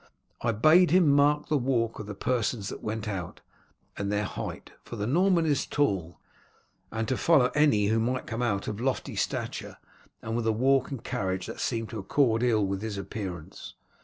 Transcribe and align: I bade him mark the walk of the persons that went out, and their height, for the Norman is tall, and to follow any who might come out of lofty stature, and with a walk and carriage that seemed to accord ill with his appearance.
I 0.41 0.51
bade 0.51 0.89
him 0.89 1.09
mark 1.11 1.47
the 1.47 1.59
walk 1.59 1.99
of 1.99 2.07
the 2.07 2.15
persons 2.15 2.69
that 2.69 2.81
went 2.81 3.07
out, 3.07 3.41
and 3.95 4.11
their 4.11 4.23
height, 4.23 4.71
for 4.83 4.95
the 4.95 5.05
Norman 5.05 5.45
is 5.45 5.67
tall, 5.67 6.19
and 6.91 7.07
to 7.07 7.15
follow 7.15 7.51
any 7.53 7.85
who 7.89 7.99
might 7.99 8.25
come 8.25 8.41
out 8.41 8.67
of 8.67 8.81
lofty 8.81 9.15
stature, 9.15 9.77
and 10.19 10.35
with 10.35 10.47
a 10.47 10.51
walk 10.51 10.89
and 10.89 11.03
carriage 11.03 11.45
that 11.45 11.59
seemed 11.59 11.89
to 11.91 11.99
accord 11.99 12.41
ill 12.41 12.65
with 12.65 12.81
his 12.81 12.97
appearance. 12.97 13.75